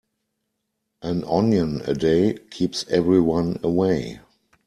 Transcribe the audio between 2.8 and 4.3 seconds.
everyone away.